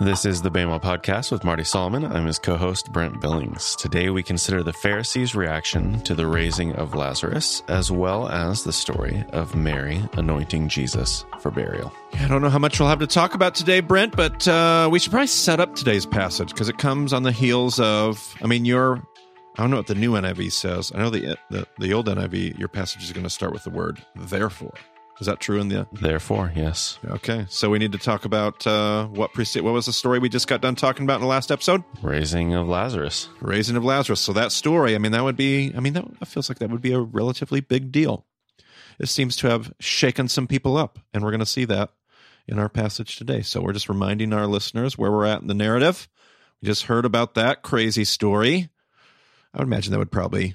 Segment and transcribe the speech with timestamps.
[0.00, 2.04] This is the BEMA Podcast with Marty Solomon.
[2.04, 3.74] I'm his co host, Brent Billings.
[3.74, 8.72] Today we consider the Pharisees' reaction to the raising of Lazarus, as well as the
[8.72, 11.92] story of Mary anointing Jesus for burial.
[12.12, 14.88] Yeah, I don't know how much we'll have to talk about today, Brent, but uh,
[14.88, 18.46] we should probably set up today's passage because it comes on the heels of, I
[18.46, 19.02] mean, your,
[19.56, 20.92] I don't know what the new NIV says.
[20.94, 23.70] I know the, the, the old NIV, your passage is going to start with the
[23.70, 24.74] word therefore.
[25.20, 25.86] Is that true in the?
[25.92, 26.98] Therefore, yes.
[27.04, 29.62] Okay, so we need to talk about uh, what precede.
[29.62, 31.82] What was the story we just got done talking about in the last episode?
[32.02, 33.28] Raising of Lazarus.
[33.40, 34.20] Raising of Lazarus.
[34.20, 35.72] So that story, I mean, that would be.
[35.76, 38.26] I mean, that feels like that would be a relatively big deal.
[39.00, 41.90] It seems to have shaken some people up, and we're going to see that
[42.46, 43.42] in our passage today.
[43.42, 46.08] So we're just reminding our listeners where we're at in the narrative.
[46.62, 48.68] We just heard about that crazy story.
[49.52, 50.54] I would imagine that would probably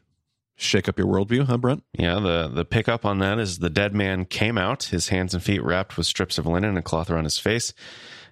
[0.55, 1.83] shake up your worldview, huh, Brent?
[1.93, 5.43] Yeah, the, the pickup on that is the dead man came out, his hands and
[5.43, 7.73] feet wrapped with strips of linen and a cloth around his face.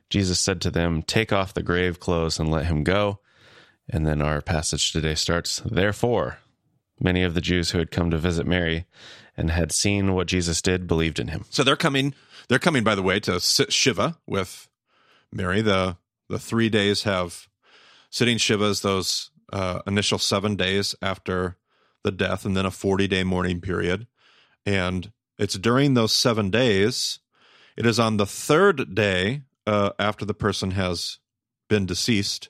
[0.09, 3.19] Jesus said to them, Take off the grave clothes and let him go.
[3.89, 6.37] And then our passage today starts, Therefore,
[6.99, 8.85] many of the Jews who had come to visit Mary
[9.35, 11.45] and had seen what Jesus did believed in him.
[11.49, 12.13] So they're coming,
[12.47, 14.69] they're coming, by the way, to sit Shiva with
[15.31, 15.61] Mary.
[15.61, 15.97] The,
[16.29, 17.47] the three days have
[18.09, 21.57] sitting Shivas, those uh, initial seven days after
[22.03, 24.07] the death and then a 40 day mourning period.
[24.65, 27.19] And it's during those seven days,
[27.77, 31.19] it is on the third day uh, after the person has
[31.69, 32.49] been deceased,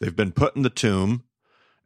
[0.00, 1.24] they've been put in the tomb,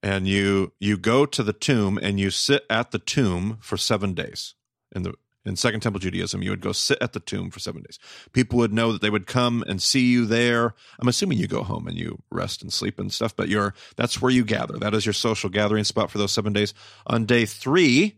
[0.02, 4.12] and you you go to the tomb and you sit at the tomb for seven
[4.12, 4.54] days.
[4.94, 5.14] In the
[5.44, 7.98] in Second Temple Judaism, you would go sit at the tomb for seven days.
[8.32, 10.74] People would know that they would come and see you there.
[10.98, 14.22] I'm assuming you go home and you rest and sleep and stuff, but you're that's
[14.22, 14.78] where you gather.
[14.78, 16.72] That is your social gathering spot for those seven days.
[17.06, 18.16] On day three,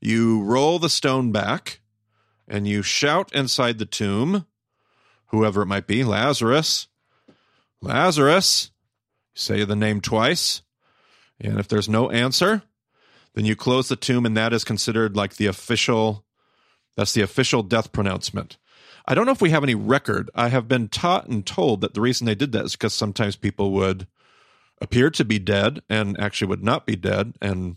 [0.00, 1.80] you roll the stone back
[2.46, 4.46] and you shout inside the tomb,
[5.26, 6.88] whoever it might be, Lazarus,
[7.80, 8.70] Lazarus.
[9.34, 10.62] Say the name twice.
[11.40, 12.62] And if there's no answer,
[13.34, 16.24] then you close the tomb, and that is considered like the official
[16.96, 18.56] that's the official death pronouncement.
[19.06, 20.30] I don't know if we have any record.
[20.34, 23.36] I have been taught and told that the reason they did that is because sometimes
[23.36, 24.06] people would
[24.80, 27.34] appear to be dead and actually would not be dead.
[27.40, 27.76] And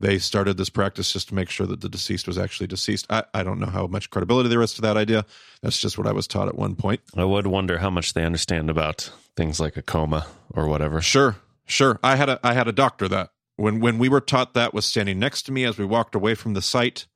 [0.00, 3.06] they started this practice just to make sure that the deceased was actually deceased.
[3.10, 5.24] I, I don't know how much credibility there is to that idea.
[5.62, 7.00] That's just what I was taught at one point.
[7.16, 11.00] I would wonder how much they understand about things like a coma or whatever.
[11.00, 11.98] Sure, sure.
[12.02, 14.86] I had a I had a doctor that when when we were taught that was
[14.86, 17.06] standing next to me as we walked away from the site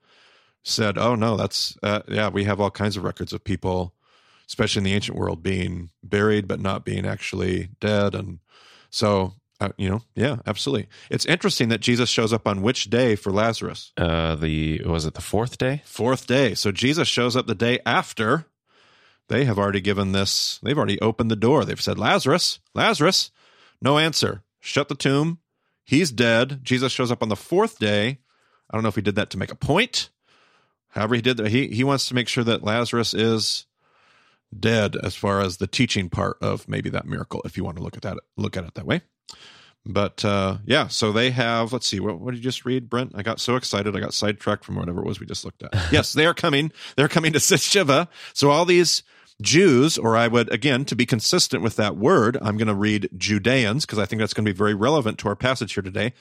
[0.63, 3.95] said, "Oh no, that's uh, yeah, we have all kinds of records of people,
[4.47, 8.39] especially in the ancient world, being buried but not being actually dead." And
[8.91, 10.89] so, uh, you know, yeah, absolutely.
[11.11, 13.93] It's interesting that Jesus shows up on which day for Lazarus?
[13.97, 15.83] Uh, the was it the fourth day?
[15.85, 16.55] Fourth day.
[16.55, 18.47] So Jesus shows up the day after
[19.29, 20.61] they have already given this.
[20.63, 21.65] They've already opened the door.
[21.65, 23.31] They've said, "Lazarus, Lazarus."
[23.81, 24.45] No answer.
[24.61, 25.39] Shut the tomb.
[25.85, 26.61] He's dead.
[26.63, 28.19] Jesus shows up on the fourth day.
[28.71, 30.11] I don't know if he did that to make a point
[30.93, 33.67] however he did that he he wants to make sure that lazarus is
[34.59, 37.83] dead as far as the teaching part of maybe that miracle if you want to
[37.83, 39.03] look at that look at it that way.
[39.85, 43.13] But uh yeah so they have let's see what, what did you just read brent?
[43.15, 45.75] I got so excited i got sidetracked from whatever it was we just looked at.
[45.93, 49.03] Yes they are coming they're coming to sit shiva so all these
[49.41, 53.09] Jews, or I would, again, to be consistent with that word, I'm going to read
[53.17, 56.13] Judeans because I think that's going to be very relevant to our passage here today.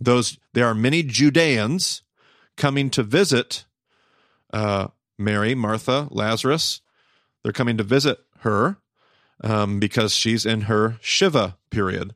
[0.00, 2.02] Those, there are many Judeans
[2.56, 3.64] coming to visit
[4.52, 6.80] uh, Mary, Martha, Lazarus.
[7.42, 8.78] They're coming to visit her
[9.42, 12.14] um, because she's in her Shiva period,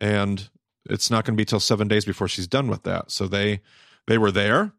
[0.00, 0.48] and
[0.84, 3.10] it's not going to be till seven days before she's done with that.
[3.10, 3.60] So they
[4.06, 4.72] they were there,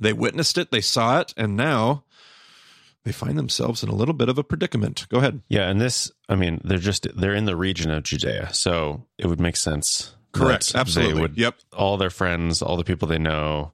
[0.00, 2.04] they witnessed it, they saw it, and now
[3.04, 5.06] they find themselves in a little bit of a predicament.
[5.08, 5.42] Go ahead.
[5.48, 9.26] Yeah, and this, I mean, they're just they're in the region of Judea, so it
[9.26, 10.14] would make sense.
[10.32, 10.74] Correct.
[10.74, 11.20] Absolutely.
[11.20, 11.56] Would, yep.
[11.72, 13.72] All their friends, all the people they know,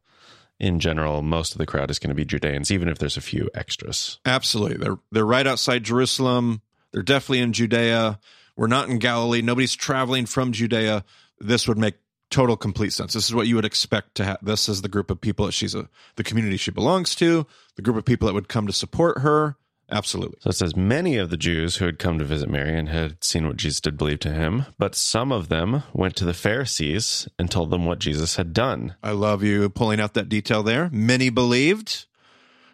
[0.60, 3.22] in general, most of the crowd is going to be Judeans, even if there's a
[3.22, 4.18] few extras.
[4.24, 4.78] Absolutely.
[4.78, 6.62] They're they're right outside Jerusalem.
[6.92, 8.18] They're definitely in Judea.
[8.56, 9.42] We're not in Galilee.
[9.42, 11.04] Nobody's traveling from Judea.
[11.38, 11.94] This would make
[12.30, 13.14] total complete sense.
[13.14, 14.38] This is what you would expect to have.
[14.42, 17.46] This is the group of people that she's a the community she belongs to,
[17.76, 19.56] the group of people that would come to support her.
[19.90, 20.38] Absolutely.
[20.40, 23.22] So it says many of the Jews who had come to visit Mary and had
[23.24, 27.26] seen what Jesus did believe to him, but some of them went to the Pharisees
[27.38, 28.96] and told them what Jesus had done.
[29.02, 30.90] I love you pulling out that detail there.
[30.92, 32.06] Many believed,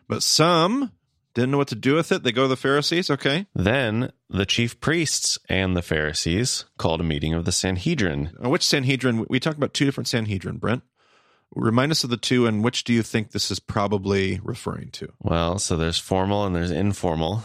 [0.09, 0.91] but some
[1.35, 2.23] didn't know what to do with it.
[2.23, 3.11] They go to the Pharisees.
[3.11, 3.47] Okay.
[3.55, 8.33] Then the chief priests and the Pharisees called a meeting of the Sanhedrin.
[8.41, 9.27] which Sanhedrin?
[9.29, 10.83] We talked about two different Sanhedrin, Brent.
[11.55, 15.09] Remind us of the two, and which do you think this is probably referring to?
[15.21, 17.43] Well, so there's formal and there's informal.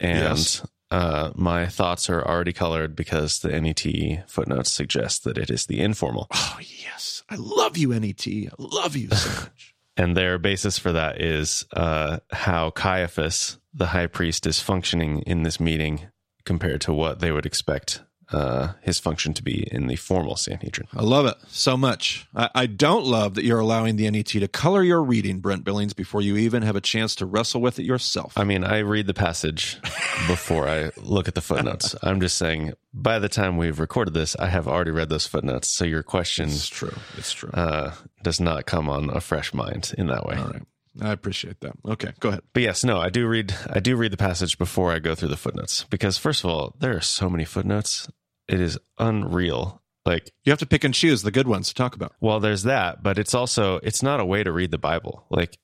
[0.00, 0.66] And Yes.
[0.90, 5.80] uh, my thoughts are already colored because the NET footnotes suggest that it is the
[5.80, 6.26] informal.
[6.30, 7.22] Oh, yes.
[7.28, 8.26] I love you, NET.
[8.26, 9.74] I love you so much.
[9.96, 15.42] And their basis for that is uh, how Caiaphas, the high priest, is functioning in
[15.42, 16.06] this meeting
[16.44, 18.02] compared to what they would expect
[18.32, 20.86] uh, his function to be in the formal Sanhedrin.
[20.94, 22.26] I love it so much.
[22.34, 25.94] I, I, don't love that you're allowing the NET to color your reading, Brent Billings,
[25.94, 28.34] before you even have a chance to wrestle with it yourself.
[28.36, 29.80] I mean, I read the passage
[30.26, 31.94] before I look at the footnotes.
[32.02, 35.68] I'm just saying, by the time we've recorded this, I have already read those footnotes.
[35.68, 36.94] So your question it's true.
[37.16, 37.50] It's true.
[37.50, 40.36] Uh, does not come on a fresh mind in that way.
[40.36, 40.62] All right.
[41.00, 41.74] I appreciate that.
[41.86, 42.42] Okay, go ahead.
[42.52, 45.28] But yes, no, I do read I do read the passage before I go through
[45.28, 48.08] the footnotes because first of all, there are so many footnotes.
[48.48, 49.82] It is unreal.
[50.06, 52.14] Like you have to pick and choose the good ones to talk about.
[52.20, 55.24] Well, there's that, but it's also it's not a way to read the Bible.
[55.28, 55.58] Like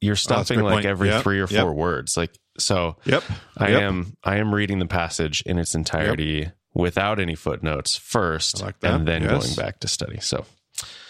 [0.00, 0.86] you're oh, stopping oh, like point.
[0.86, 1.22] every yep.
[1.22, 1.74] three or four yep.
[1.74, 2.16] words.
[2.16, 3.24] Like so Yep.
[3.58, 3.82] I yep.
[3.82, 9.06] am I am reading the passage in its entirety without any footnotes first like and
[9.06, 9.30] then yes.
[9.30, 10.18] going back to study.
[10.20, 10.46] So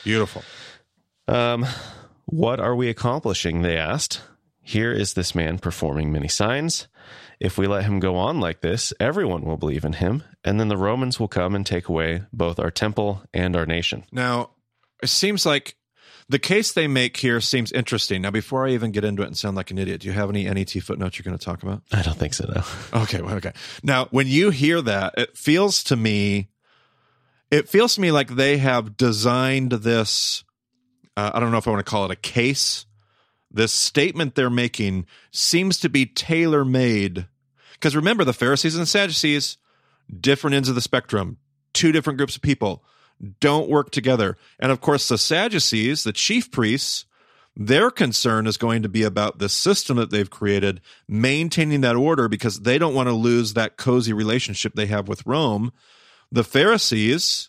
[0.03, 0.43] beautiful.
[1.29, 1.67] Um
[2.27, 3.63] what are we accomplishing?
[3.63, 4.23] They asked.
[4.63, 6.87] Here is this man performing many signs.
[7.41, 10.69] If we let him go on like this, everyone will believe in him, and then
[10.69, 14.05] the Romans will come and take away both our temple and our nation.
[14.13, 14.51] Now,
[15.03, 15.75] it seems like
[16.29, 18.21] the case they make here seems interesting.
[18.23, 20.29] Now, before I even get into it and sound like an idiot, do you have
[20.29, 21.83] any NET footnotes you're going to talk about?
[21.93, 22.63] I don't think so, no.
[23.03, 23.53] Okay, well, okay.
[23.83, 26.51] Now, when you hear that, it feels to me,
[27.51, 30.45] it feels to me like they have designed this.
[31.17, 32.85] Uh, I don't know if I want to call it a case
[33.51, 37.27] this statement they're making seems to be tailor made.
[37.81, 39.57] Because remember, the Pharisees and the Sadducees,
[40.21, 41.39] different ends of the spectrum,
[41.73, 42.85] two different groups of people,
[43.41, 44.37] don't work together.
[44.59, 47.07] And of course, the Sadducees, the chief priests,
[47.57, 52.29] their concern is going to be about the system that they've created, maintaining that order
[52.29, 55.73] because they don't want to lose that cozy relationship they have with Rome.
[56.31, 57.49] The Pharisees,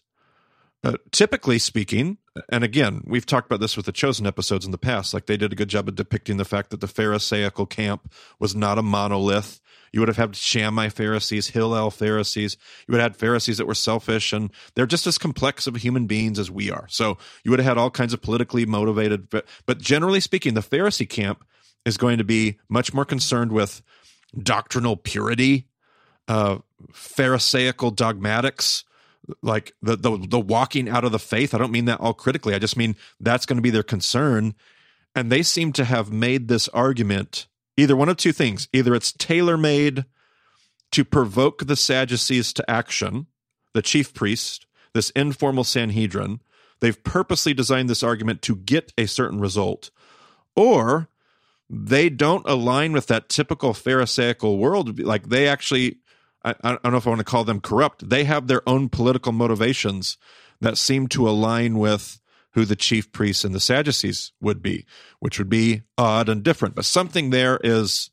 [0.84, 2.18] uh, typically speaking,
[2.50, 5.14] and again, we've talked about this with the chosen episodes in the past.
[5.14, 8.56] Like they did a good job of depicting the fact that the Pharisaical camp was
[8.56, 9.60] not a monolith.
[9.92, 12.56] You would have had Shammai Pharisees, Hillel Pharisees.
[12.88, 16.08] You would have had Pharisees that were selfish, and they're just as complex of human
[16.08, 16.88] beings as we are.
[16.90, 19.30] So you would have had all kinds of politically motivated.
[19.30, 21.44] But, generally speaking, the Pharisee camp
[21.84, 23.82] is going to be much more concerned with
[24.42, 25.68] doctrinal purity,
[26.30, 26.60] uh,
[26.94, 28.86] Pharisaical dogmatics,
[29.42, 31.54] like the, the the walking out of the faith.
[31.54, 32.54] I don't mean that all critically.
[32.54, 34.54] I just mean that's going to be their concern.
[35.16, 37.48] And they seem to have made this argument
[37.78, 38.68] either one of two things.
[38.74, 40.06] Either it's tailor made
[40.92, 43.28] to provoke the Sadducees to action,
[43.74, 46.42] the chief priest, this informal Sanhedrin.
[46.80, 49.92] They've purposely designed this argument to get a certain result,
[50.56, 51.10] or
[51.70, 55.00] they don't align with that typical Pharisaical world.
[55.00, 55.98] Like they actually
[56.44, 58.10] I, I don't know if I want to call them corrupt.
[58.10, 60.18] They have their own political motivations
[60.60, 62.20] that seem to align with
[62.52, 64.86] who the chief priests and the Sadducees would be,
[65.20, 66.76] which would be odd and different.
[66.76, 68.10] But something there is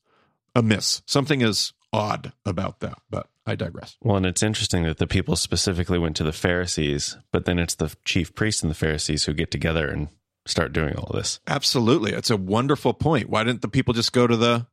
[0.54, 1.02] amiss.
[1.06, 2.98] Something is odd about that.
[3.10, 3.96] But I digress.
[4.02, 7.75] Well, and it's interesting that the people specifically went to the Pharisees, but then it's
[7.75, 10.08] the chief priests and the Pharisees who get together and
[10.46, 11.40] start doing all this.
[11.46, 12.12] Absolutely.
[12.12, 13.28] It's a wonderful point.
[13.28, 14.66] Why didn't the people just go to the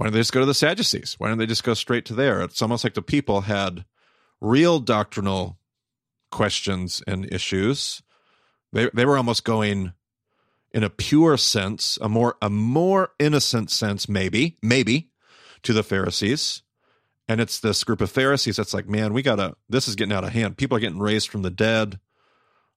[0.00, 1.16] why don't they just go to the Sadducees?
[1.18, 2.40] Why don't they just go straight to there?
[2.40, 3.84] It's almost like the people had
[4.40, 5.58] real doctrinal
[6.30, 8.00] questions and issues.
[8.72, 9.92] They they were almost going
[10.72, 15.10] in a pure sense, a more a more innocent sense, maybe, maybe,
[15.64, 16.62] to the Pharisees.
[17.28, 20.24] And it's this group of Pharisees that's like, man, we gotta this is getting out
[20.24, 20.56] of hand.
[20.56, 22.00] People are getting raised from the dead.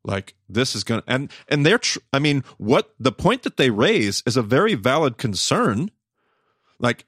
[0.03, 3.69] Like this is gonna and and they're tr- I mean, what the point that they
[3.69, 5.89] raise is a very valid concern.
[6.79, 7.05] Like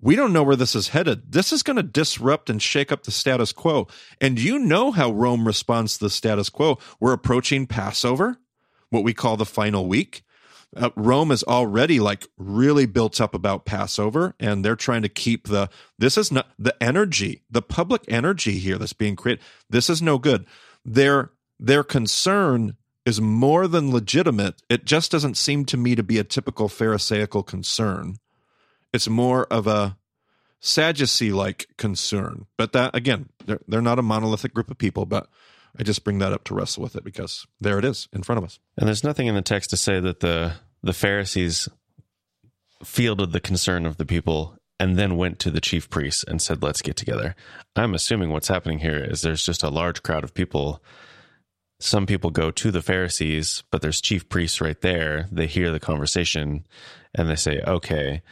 [0.00, 1.32] we don't know where this is headed.
[1.32, 3.86] This is going to disrupt and shake up the status quo.
[4.20, 6.78] And you know how Rome responds to the status quo.
[6.98, 8.38] We're approaching Passover,
[8.90, 10.22] what we call the final week.
[10.76, 15.48] Uh, Rome is already like really built up about Passover, and they're trying to keep
[15.48, 19.42] the this is not the energy, the public energy here that's being created.
[19.68, 20.46] This is no good.
[20.84, 24.62] Their their concern is more than legitimate.
[24.68, 28.18] It just doesn't seem to me to be a typical Pharisaical concern
[28.92, 29.96] it's more of a
[30.60, 32.46] Sadducee like concern.
[32.56, 35.28] But that, again, they're, they're not a monolithic group of people, but
[35.78, 38.38] I just bring that up to wrestle with it because there it is in front
[38.38, 38.58] of us.
[38.76, 41.68] And there's nothing in the text to say that the, the Pharisees
[42.84, 46.62] fielded the concern of the people and then went to the chief priests and said,
[46.62, 47.34] let's get together.
[47.76, 50.82] I'm assuming what's happening here is there's just a large crowd of people.
[51.78, 55.28] Some people go to the Pharisees, but there's chief priests right there.
[55.30, 56.66] They hear the conversation
[57.14, 58.22] and they say, okay,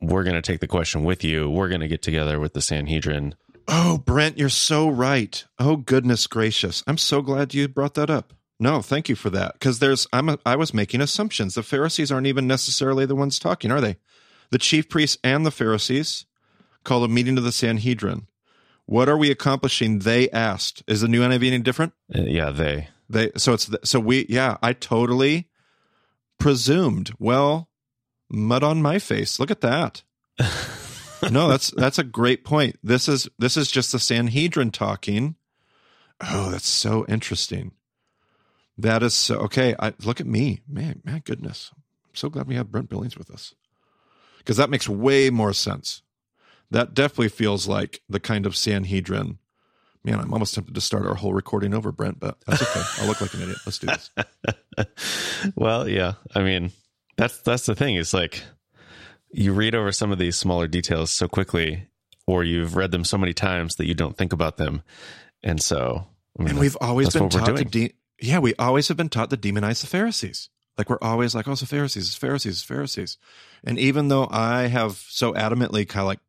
[0.00, 1.50] we're going to take the question with you.
[1.50, 3.34] We're going to get together with the Sanhedrin.
[3.66, 5.44] Oh, Brent, you're so right.
[5.58, 6.82] Oh, goodness gracious.
[6.86, 8.32] I'm so glad you brought that up.
[8.60, 9.52] No, thank you for that.
[9.52, 11.54] Because there's, I'm, a, I was making assumptions.
[11.54, 13.96] The Pharisees aren't even necessarily the ones talking, are they?
[14.50, 16.26] The chief priests and the Pharisees
[16.82, 18.26] called a meeting of the Sanhedrin.
[18.86, 19.98] What are we accomplishing?
[19.98, 20.82] They asked.
[20.86, 21.92] Is the new NIV any different?
[22.12, 22.88] Uh, yeah, they.
[23.10, 23.30] They.
[23.36, 24.24] So it's the, so we.
[24.30, 25.50] Yeah, I totally
[26.38, 27.12] presumed.
[27.18, 27.67] Well,
[28.30, 29.38] mud on my face.
[29.38, 30.02] Look at that.
[31.30, 32.78] no, that's that's a great point.
[32.82, 35.36] This is this is just the Sanhedrin talking.
[36.20, 37.72] Oh, that's so interesting.
[38.76, 39.74] That is so okay.
[39.78, 41.02] I look at me, man.
[41.04, 43.54] Man, goodness, I'm so glad we have Brent Billings with us
[44.38, 46.02] because that makes way more sense.
[46.70, 49.38] That definitely feels like the kind of Sanhedrin.
[50.04, 52.82] Man, I'm almost tempted to start our whole recording over, Brent, but that's okay.
[52.98, 53.58] I'll look like an idiot.
[53.66, 54.10] Let's do this.
[55.56, 56.14] well, yeah.
[56.34, 56.70] I mean,
[57.18, 57.96] that's that's the thing.
[57.96, 58.42] It's like
[59.30, 61.86] you read over some of these smaller details so quickly,
[62.26, 64.82] or you've read them so many times that you don't think about them,
[65.42, 66.06] and so.
[66.38, 69.30] I mean, and we've always been taught to de- yeah, we always have been taught
[69.30, 70.48] to demonize the Pharisees.
[70.76, 73.18] Like we're always like, oh, it's the Pharisees, it's Pharisees, it's Pharisees.
[73.64, 76.20] And even though I have so adamantly kind of like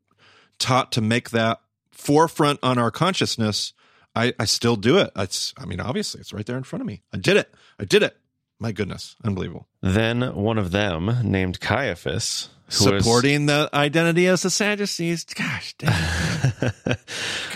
[0.57, 3.73] taught to make that forefront on our consciousness,
[4.15, 5.11] I, I still do it.
[5.15, 7.03] It's, I mean, obviously, it's right there in front of me.
[7.13, 7.53] I did it.
[7.79, 8.17] I did it.
[8.59, 9.67] My goodness, unbelievable.
[9.81, 15.23] Then one of them, named Caiaphas, supporting was, the identity as the Sadducees.
[15.23, 16.73] Gosh, damn.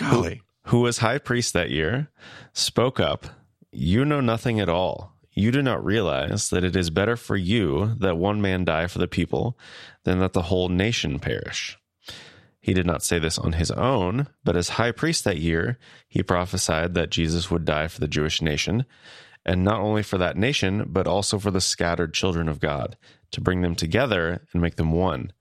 [0.00, 0.42] Golly.
[0.64, 2.08] Who, who was high priest that year,
[2.52, 3.26] spoke up
[3.74, 5.12] you know nothing at all.
[5.32, 8.98] You do not realize that it is better for you that one man die for
[8.98, 9.58] the people
[10.04, 11.76] than that the whole nation perish.
[12.60, 15.76] He did not say this on his own, but as high priest that year,
[16.08, 18.86] he prophesied that Jesus would die for the Jewish nation,
[19.44, 22.96] and not only for that nation, but also for the scattered children of God,
[23.30, 25.32] to bring them together and make them one.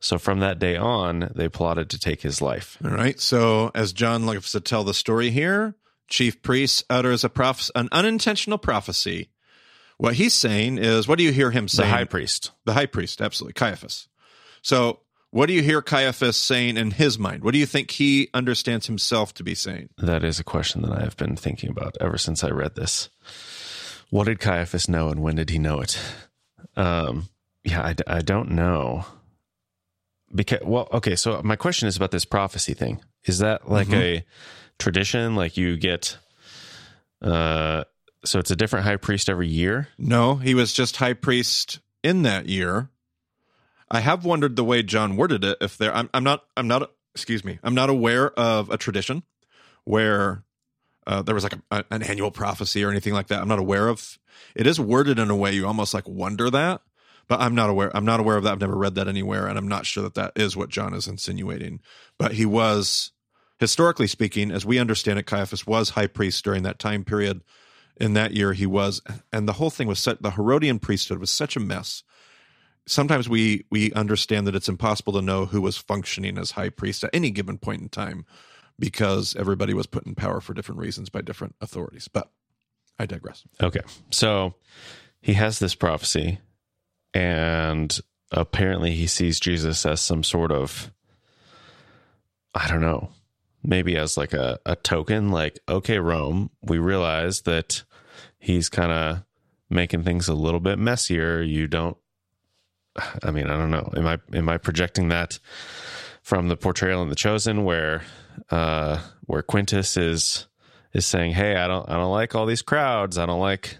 [0.00, 2.76] So from that day on, they plotted to take his life.
[2.84, 3.20] All right.
[3.20, 5.76] So as John likes to tell the story here,
[6.08, 9.28] chief priest utters a proph- an unintentional prophecy.
[9.98, 11.88] What he's saying is, what do you hear him saying?
[11.88, 12.50] The high priest.
[12.64, 14.08] The high priest, absolutely, Caiaphas.
[14.60, 15.01] So,
[15.32, 17.42] what do you hear Caiaphas saying in his mind?
[17.42, 19.88] What do you think he understands himself to be saying?
[19.96, 23.08] That is a question that I have been thinking about ever since I read this.
[24.10, 25.98] What did Caiaphas know, and when did he know it?
[26.76, 27.30] Um,
[27.64, 29.06] yeah, I, I don't know.
[30.34, 31.16] Because well, okay.
[31.16, 33.00] So my question is about this prophecy thing.
[33.24, 34.00] Is that like mm-hmm.
[34.00, 34.24] a
[34.78, 35.34] tradition?
[35.34, 36.18] Like you get,
[37.22, 37.84] uh,
[38.22, 39.88] so it's a different high priest every year?
[39.96, 42.90] No, he was just high priest in that year.
[43.92, 45.58] I have wondered the way John worded it.
[45.60, 49.22] If there, I'm, I'm not, I'm not, excuse me, I'm not aware of a tradition
[49.84, 50.44] where
[51.06, 53.42] uh, there was like a, an annual prophecy or anything like that.
[53.42, 54.18] I'm not aware of.
[54.56, 56.80] It is worded in a way you almost like wonder that,
[57.28, 57.94] but I'm not aware.
[57.94, 58.52] I'm not aware of that.
[58.52, 61.06] I've never read that anywhere, and I'm not sure that that is what John is
[61.06, 61.80] insinuating.
[62.18, 63.12] But he was
[63.58, 67.42] historically speaking, as we understand it, Caiaphas was high priest during that time period.
[67.98, 70.22] In that year, he was, and the whole thing was set.
[70.22, 72.02] The Herodian priesthood was such a mess.
[72.86, 77.04] Sometimes we we understand that it's impossible to know who was functioning as high priest
[77.04, 78.26] at any given point in time
[78.78, 82.08] because everybody was put in power for different reasons by different authorities.
[82.08, 82.30] But
[82.98, 83.44] I digress.
[83.62, 84.54] Okay, so
[85.20, 86.40] he has this prophecy,
[87.14, 87.98] and
[88.30, 90.92] apparently he sees Jesus as some sort of
[92.54, 93.10] I don't know
[93.64, 97.82] maybe as like a, a token, like, okay, Rome, we realize that
[98.38, 99.24] he's kind of
[99.70, 101.42] making things a little bit messier.
[101.42, 101.96] You don't,
[103.22, 103.90] I mean, I don't know.
[103.96, 105.38] Am I, am I projecting that
[106.22, 108.02] from the portrayal in The Chosen where,
[108.50, 110.46] uh, where Quintus is,
[110.92, 113.18] is saying, Hey, I don't, I don't like all these crowds.
[113.18, 113.78] I don't like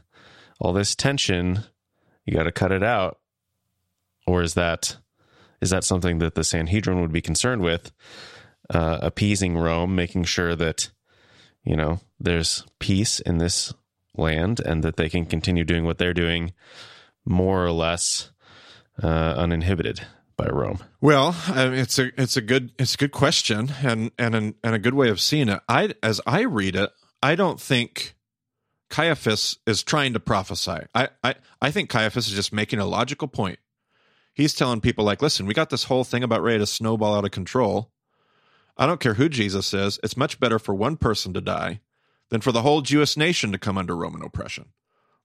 [0.60, 1.60] all this tension.
[2.24, 3.18] You got to cut it out.
[4.26, 4.96] Or is that,
[5.60, 7.92] is that something that the Sanhedrin would be concerned with?
[8.70, 10.90] uh, appeasing Rome, making sure that
[11.64, 13.72] you know there's peace in this
[14.16, 16.52] land and that they can continue doing what they're doing
[17.24, 18.30] more or less
[19.00, 20.02] uh, uninhibited
[20.36, 20.78] by Rome.
[21.00, 24.54] Well, I mean, it's a it's a good it's a good question and and an,
[24.62, 25.60] and a good way of seeing it.
[25.68, 26.90] I as I read it,
[27.22, 28.14] I don't think
[28.90, 30.86] Caiaphas is trying to prophesy.
[30.94, 33.58] I I I think Caiaphas is just making a logical point.
[34.34, 37.24] He's telling people like, listen, we got this whole thing about ready to snowball out
[37.24, 37.92] of control.
[38.78, 41.80] I don't care who Jesus is, it's much better for one person to die
[42.30, 44.70] than for the whole Jewish nation to come under Roman oppression.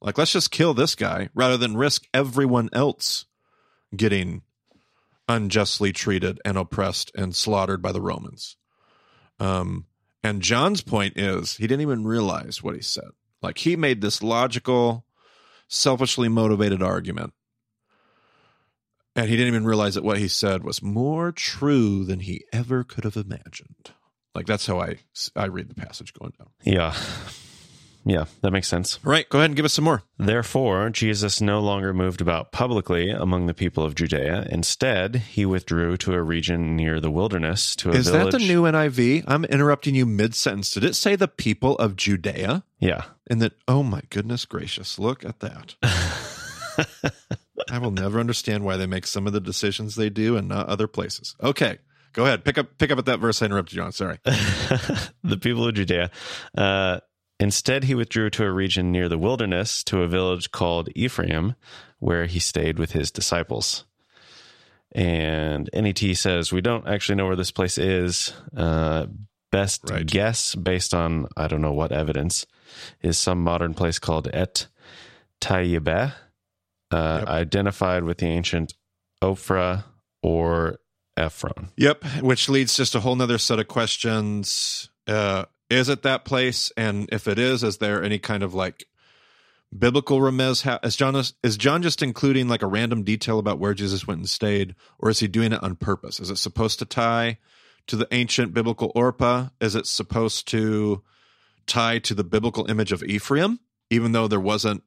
[0.02, 3.26] Like, let's just kill this guy rather than risk everyone else
[3.96, 4.42] getting
[5.28, 8.58] unjustly treated and oppressed and slaughtered by the Romans.
[9.40, 9.86] Um,
[10.24, 13.10] and John's point is he didn't even realize what he said.
[13.42, 15.06] Like, he made this logical,
[15.68, 17.34] selfishly motivated argument
[19.16, 22.84] And he didn't even realize that what he said was more true than he ever
[22.84, 23.92] could have imagined.
[24.36, 24.98] Like that's how I
[25.36, 26.50] I read the passage going down.
[26.64, 26.96] Yeah.
[28.08, 29.00] Yeah, that makes sense.
[29.06, 30.02] All right, go ahead and give us some more.
[30.18, 34.48] Therefore, Jesus no longer moved about publicly among the people of Judea.
[34.50, 38.32] Instead, he withdrew to a region near the wilderness to a Is village.
[38.32, 39.26] that the new NIV?
[39.28, 40.74] I'm interrupting you mid sentence.
[40.74, 42.64] Did it say the people of Judea?
[42.80, 43.04] Yeah.
[43.30, 45.76] And that, oh my goodness gracious, look at that.
[47.70, 50.68] I will never understand why they make some of the decisions they do and not
[50.70, 51.36] other places.
[51.44, 51.80] Okay,
[52.14, 52.46] go ahead.
[52.46, 53.92] Pick up pick up at that verse I interrupted you on.
[53.92, 54.20] Sorry.
[54.24, 56.10] the people of Judea.
[56.58, 57.00] Uh,
[57.40, 61.56] instead, he withdrew to a region near the wilderness to a village called Ephraim,
[62.00, 63.86] where he stayed with his disciples.
[64.94, 68.34] And NET says, We don't actually know where this place is.
[68.56, 69.08] Uh,
[69.52, 70.06] best Right.
[70.06, 72.46] guess, based on I don't know what evidence,
[73.02, 74.68] is some modern place called Et
[75.42, 76.14] Tayyibeh,
[76.92, 77.28] uh, Yep.
[77.28, 78.74] identified with the ancient
[79.22, 79.84] Ophrah
[80.22, 80.80] or
[81.16, 81.70] Ephron.
[81.78, 84.90] Yep, which leads just a whole nother set of questions.
[85.08, 86.72] Uh, is it that place?
[86.78, 88.88] And if it is, is there any kind of like
[89.78, 90.64] biblical remez?
[90.64, 94.20] Ha- is John is John just including like a random detail about where Jesus went
[94.20, 96.20] and stayed, or is he doing it on purpose?
[96.20, 97.38] Is it supposed to tie
[97.88, 99.52] to the ancient biblical Orpa?
[99.60, 101.04] Is it supposed to
[101.66, 103.60] tie to the biblical image of Ephraim,
[103.90, 104.84] even though there wasn't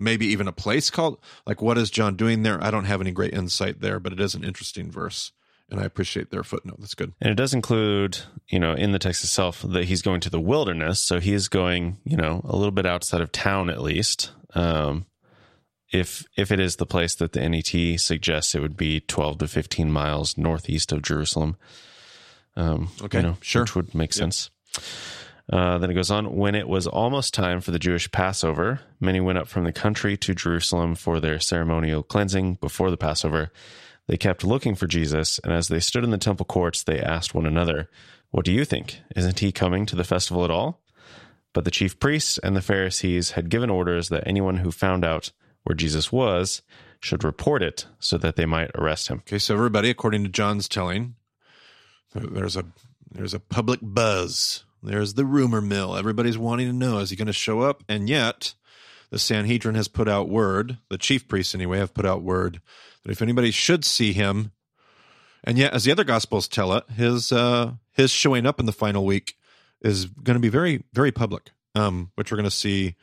[0.00, 2.62] maybe even a place called like what is John doing there?
[2.62, 5.32] I don't have any great insight there, but it is an interesting verse
[5.70, 6.76] and I appreciate their footnote.
[6.80, 7.12] That's good.
[7.20, 10.40] And it does include, you know, in the text itself that he's going to the
[10.40, 11.00] wilderness.
[11.00, 14.30] So he is going, you know, a little bit outside of town at least.
[14.54, 15.06] Um,
[15.90, 19.48] if if it is the place that the NET suggests, it would be 12 to
[19.48, 21.56] 15 miles northeast of Jerusalem.
[22.56, 23.62] Um, Okay, you know, sure.
[23.62, 24.50] Which would make sense.
[25.50, 26.36] Uh, then it goes on.
[26.36, 30.16] When it was almost time for the Jewish Passover, many went up from the country
[30.18, 33.50] to Jerusalem for their ceremonial cleansing before the Passover.
[34.08, 37.34] They kept looking for Jesus, and as they stood in the temple courts, they asked
[37.34, 37.88] one another,
[38.30, 39.00] What do you think?
[39.14, 40.80] Isn't he coming to the festival at all?
[41.52, 45.30] But the chief priests and the Pharisees had given orders that anyone who found out
[45.64, 46.62] where Jesus was
[47.00, 49.18] should report it so that they might arrest him.
[49.18, 51.14] Okay, so everybody, according to John's telling,
[52.14, 52.64] there's a
[53.10, 54.64] there's a public buzz.
[54.82, 55.96] There's the rumor mill.
[55.96, 57.82] Everybody's wanting to know is he going to show up?
[57.88, 58.54] And yet,
[59.10, 60.78] the Sanhedrin has put out word.
[60.88, 62.60] The chief priests, anyway, have put out word
[63.02, 64.52] that if anybody should see him,
[65.44, 68.72] and yet, as the other gospels tell it, his uh, his showing up in the
[68.72, 69.36] final week
[69.80, 72.96] is going to be very very public, um, which we're going to see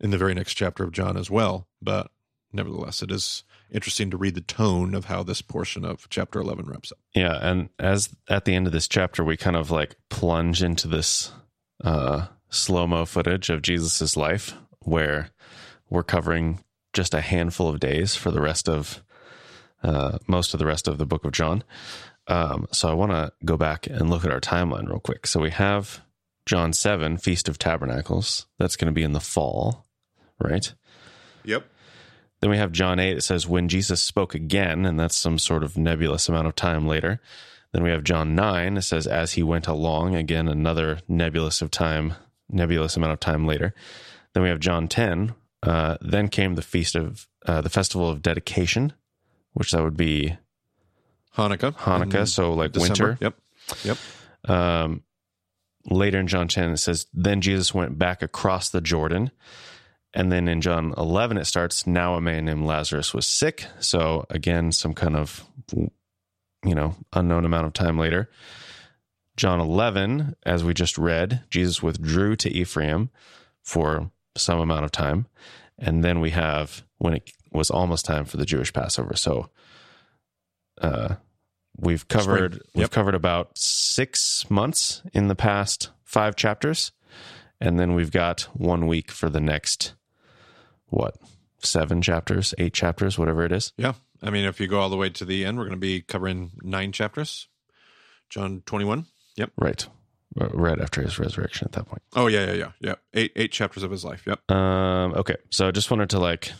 [0.00, 1.66] in the very next chapter of John as well.
[1.80, 2.10] But
[2.52, 6.66] nevertheless, it is interesting to read the tone of how this portion of chapter 11
[6.66, 6.98] wraps up.
[7.14, 10.88] Yeah, and as at the end of this chapter, we kind of like plunge into
[10.88, 11.32] this
[11.82, 15.30] uh, slow mo footage of Jesus's life, where
[15.90, 19.02] we're covering just a handful of days for the rest of
[19.82, 21.64] uh, most of the rest of the book of John.
[22.28, 25.26] Um, so I want to go back and look at our timeline real quick.
[25.26, 26.02] So we have
[26.46, 28.46] John seven, Feast of Tabernacles.
[28.58, 29.86] That's going to be in the fall,
[30.40, 30.72] right?
[31.44, 31.66] Yep.
[32.40, 33.16] Then we have John 8.
[33.16, 36.88] It says, when Jesus spoke again, and that's some sort of nebulous amount of time
[36.88, 37.20] later.
[37.72, 38.76] Then we have John 9.
[38.76, 42.14] It says, as he went along, again, another nebulous of time,
[42.50, 43.74] nebulous amount of time later.
[44.34, 45.34] Then we have John 10.
[45.62, 48.92] Uh, then came the feast of, uh, the festival of dedication,
[49.52, 50.36] which that would be
[51.36, 51.74] Hanukkah.
[51.76, 52.28] Hanukkah.
[52.28, 53.10] so like December.
[53.10, 53.18] winter.
[53.20, 53.34] Yep.
[53.84, 54.50] Yep.
[54.50, 55.02] Um,
[55.86, 59.30] later in John 10, it says, Then Jesus went back across the Jordan.
[60.14, 63.66] And then in John 11, it starts, Now a man named Lazarus was sick.
[63.78, 68.28] So again, some kind of, you know, unknown amount of time later.
[69.36, 73.08] John 11, as we just read, Jesus withdrew to Ephraim
[73.62, 75.26] for some amount of time.
[75.78, 79.16] And then we have when it was almost time for the Jewish Passover.
[79.16, 79.50] So,
[80.80, 81.16] uh,
[81.76, 82.70] we've covered Spring.
[82.74, 86.92] we've covered about six months in the past five chapters,
[87.60, 89.94] and then we've got one week for the next
[90.86, 91.16] what
[91.58, 93.72] seven chapters, eight chapters, whatever it is.
[93.76, 93.94] Yeah.
[94.22, 96.00] I mean, if you go all the way to the end, we're going to be
[96.00, 97.48] covering nine chapters.
[98.30, 99.06] John 21.
[99.36, 99.50] Yep.
[99.58, 99.86] Right,
[100.36, 101.66] right after his resurrection.
[101.66, 102.02] At that point.
[102.14, 102.72] Oh, yeah, yeah, yeah.
[102.80, 102.94] Yeah.
[103.14, 104.24] Eight, eight chapters of his life.
[104.26, 104.50] Yep.
[104.50, 106.52] Um, okay, so I just wanted to like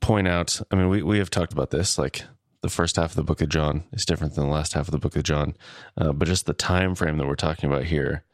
[0.00, 0.60] point out.
[0.70, 1.98] I mean, we we have talked about this.
[1.98, 2.24] Like
[2.60, 4.92] the first half of the book of John is different than the last half of
[4.92, 5.56] the book of John,
[5.96, 8.24] uh, but just the time frame that we're talking about here.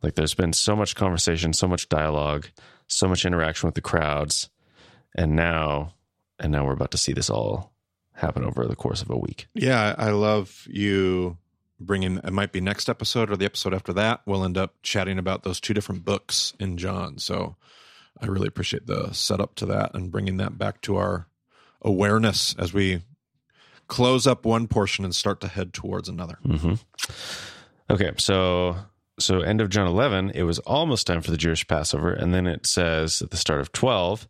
[0.00, 2.46] Like, there's been so much conversation, so much dialogue,
[2.86, 4.48] so much interaction with the crowds,
[5.16, 5.94] and now,
[6.38, 7.72] and now we're about to see this all
[8.14, 9.48] happen over the course of a week.
[9.54, 9.94] Yeah.
[9.98, 11.36] I love you
[11.80, 14.20] bringing, it might be next episode or the episode after that.
[14.26, 17.18] We'll end up chatting about those two different books in John.
[17.18, 17.56] So
[18.20, 21.26] I really appreciate the setup to that and bringing that back to our
[21.82, 23.02] awareness as we
[23.86, 26.38] close up one portion and start to head towards another.
[26.44, 26.74] hmm
[27.90, 28.76] Okay, so
[29.18, 32.46] so end of John 11, it was almost time for the Jewish Passover, and then
[32.46, 34.28] it says at the start of 12,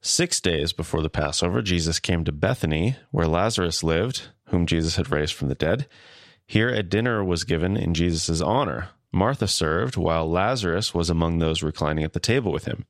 [0.00, 5.10] six days before the Passover, Jesus came to Bethany, where Lazarus lived, whom Jesus had
[5.10, 5.86] raised from the dead.
[6.46, 8.90] Here a dinner was given in Jesus' honor.
[9.12, 12.84] Martha served, while Lazarus was among those reclining at the table with him.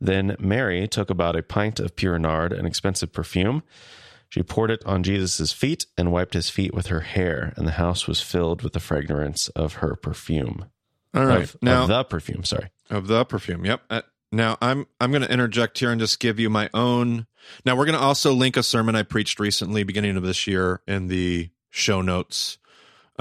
[0.00, 3.62] Then Mary took about a pint of pure nard, an expensive perfume.
[4.28, 7.72] She poured it on Jesus' feet and wiped his feet with her hair, and the
[7.72, 10.66] house was filled with the fragrance of her perfume.
[11.14, 11.42] All right.
[11.42, 12.70] Of, now of the perfume, sorry.
[12.88, 13.64] of the perfume.
[13.64, 13.82] Yep.
[13.90, 17.26] Uh, now I'm I'm going to interject here and just give you my own.
[17.66, 20.80] Now we're going to also link a sermon I preached recently, beginning of this year,
[20.88, 22.58] in the show notes.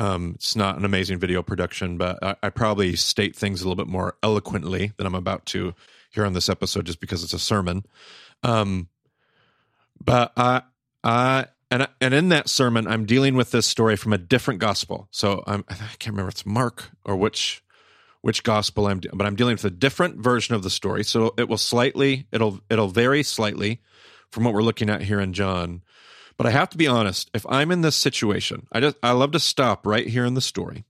[0.01, 3.75] Um, it's not an amazing video production, but I, I probably state things a little
[3.75, 5.75] bit more eloquently than I'm about to
[6.09, 7.85] here on this episode, just because it's a sermon.
[8.41, 8.89] Um,
[10.03, 10.63] but I
[11.03, 14.59] I and I, and in that sermon, I'm dealing with this story from a different
[14.59, 15.07] gospel.
[15.11, 17.63] So I'm I can't remember if it's Mark or which
[18.21, 21.03] which gospel I'm, but I'm dealing with a different version of the story.
[21.03, 23.81] So it will slightly, it'll, it'll vary slightly
[24.29, 25.81] from what we're looking at here in John.
[26.41, 27.29] But I have to be honest.
[27.35, 30.41] If I'm in this situation, I just, I love to stop right here in the
[30.41, 30.85] story,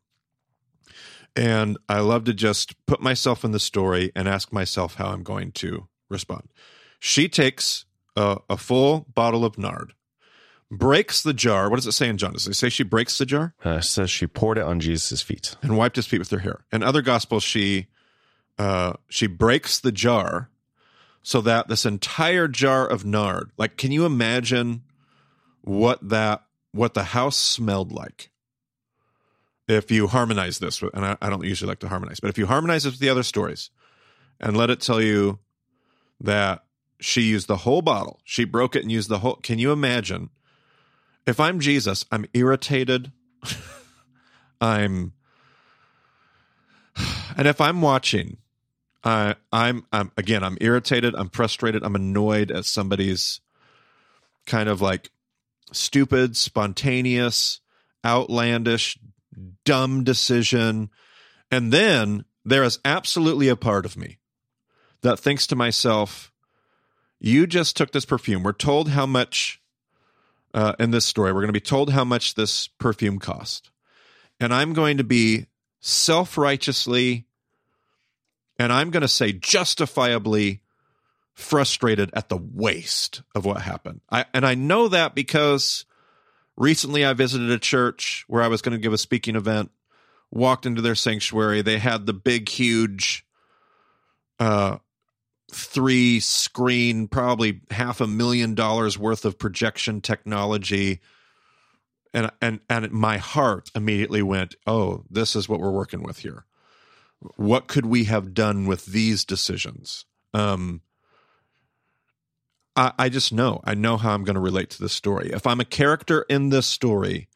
[1.35, 5.23] and I love to just put myself in the story and ask myself how I'm
[5.23, 6.47] going to respond.
[6.99, 7.83] She takes
[8.15, 9.91] a, a full bottle of nard,
[10.71, 11.69] breaks the jar.
[11.69, 12.31] What does it say in John?
[12.31, 13.53] Does it say she breaks the jar?
[13.65, 15.57] Uh, it says she poured it on Jesus' feet.
[15.61, 16.63] and wiped his feet with her hair.
[16.71, 17.87] In other gospels, she
[18.57, 20.49] uh, she breaks the jar
[21.23, 24.83] so that this entire jar of nard, like, can you imagine
[25.61, 28.29] what that what the house smelled like?
[29.67, 32.37] If you harmonize this, with, and I, I don't usually like to harmonize, but if
[32.37, 33.69] you harmonize it with the other stories,
[34.39, 35.39] and let it tell you
[36.19, 36.63] that
[36.99, 39.35] she used the whole bottle, she broke it and used the whole.
[39.35, 40.29] Can you imagine?
[41.25, 43.11] If I'm Jesus, I'm irritated.
[44.61, 45.13] I'm
[47.37, 48.37] and if I'm watching,
[49.03, 53.41] I I'm I'm again I'm irritated, I'm frustrated, I'm annoyed at somebody's
[54.45, 55.11] kind of like
[55.71, 57.59] stupid, spontaneous,
[58.05, 58.97] outlandish,
[59.65, 60.89] dumb decision.
[61.49, 64.19] And then there is absolutely a part of me
[65.01, 66.31] that thinks to myself,
[67.19, 68.43] you just took this perfume.
[68.43, 69.61] We're told how much
[70.53, 73.71] uh, in this story, we're going to be told how much this perfume cost
[74.41, 75.45] and I'm going to be
[75.79, 77.27] self righteously,
[78.57, 80.63] and I'm going to say justifiably
[81.33, 84.01] frustrated at the waste of what happened.
[84.09, 85.85] I, and I know that because
[86.57, 89.71] recently I visited a church where I was going to give a speaking event,
[90.29, 91.61] walked into their sanctuary.
[91.61, 93.25] They had the big, huge,
[94.39, 94.77] uh,
[95.51, 101.01] three screen, probably half a million dollars worth of projection technology
[102.13, 106.45] and and and my heart immediately went, "Oh, this is what we're working with here.
[107.35, 110.81] What could we have done with these decisions?" Um,
[112.75, 113.61] I, I just know.
[113.63, 115.31] I know how I'm going to relate to this story.
[115.33, 117.27] If I'm a character in this story,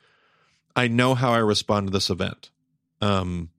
[0.75, 2.51] I know how I respond to this event.
[3.01, 3.49] Um,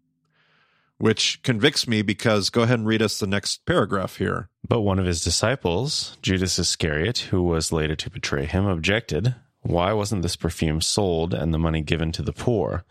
[0.99, 4.49] which convicts me because go ahead and read us the next paragraph here.
[4.67, 9.93] But one of his disciples, Judas Iscariot, who was later to betray him, objected, Why
[9.93, 12.85] wasn't this perfume sold and the money given to the poor?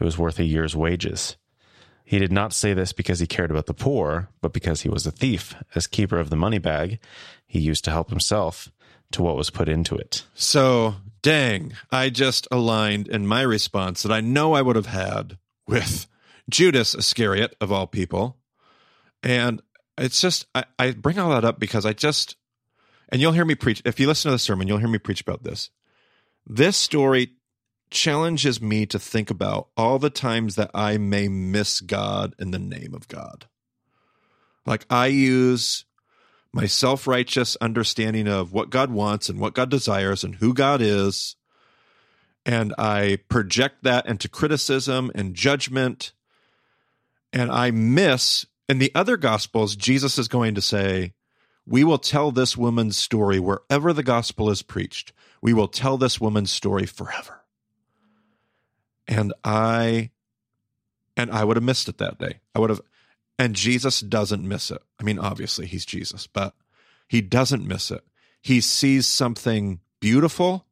[0.00, 1.36] It was worth a year's wages.
[2.12, 5.06] He did not say this because he cared about the poor, but because he was
[5.06, 5.54] a thief.
[5.74, 6.98] As keeper of the money bag,
[7.46, 8.70] he used to help himself
[9.12, 10.26] to what was put into it.
[10.34, 15.38] So, dang, I just aligned in my response that I know I would have had
[15.66, 16.06] with
[16.50, 18.36] Judas Iscariot, of all people.
[19.22, 19.62] And
[19.96, 22.36] it's just, I, I bring all that up because I just,
[23.08, 25.22] and you'll hear me preach, if you listen to the sermon, you'll hear me preach
[25.22, 25.70] about this.
[26.46, 27.36] This story
[27.92, 32.58] challenges me to think about all the times that I may miss God in the
[32.58, 33.46] name of God.
[34.66, 35.84] Like I use
[36.52, 40.80] my self righteous understanding of what God wants and what God desires and who God
[40.80, 41.36] is.
[42.44, 46.12] And I project that into criticism and judgment.
[47.32, 51.14] And I miss, in the other gospels, Jesus is going to say,
[51.66, 55.12] We will tell this woman's story wherever the gospel is preached.
[55.40, 57.41] We will tell this woman's story forever.
[59.08, 60.10] And I,
[61.16, 62.40] and I would have missed it that day.
[62.54, 62.80] I would have,
[63.38, 64.82] and Jesus doesn't miss it.
[65.00, 66.54] I mean, obviously he's Jesus, but
[67.08, 68.04] he doesn't miss it.
[68.40, 70.66] He sees something beautiful,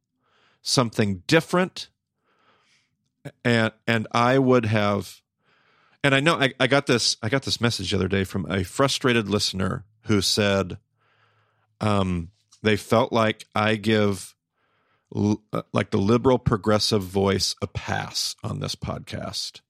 [0.61, 1.89] something different.
[3.45, 5.21] And and I would have
[6.03, 8.49] and I know I, I got this I got this message the other day from
[8.51, 10.77] a frustrated listener who said,
[11.79, 12.31] um,
[12.63, 14.35] they felt like I give
[15.11, 19.61] like the liberal progressive voice a pass on this podcast.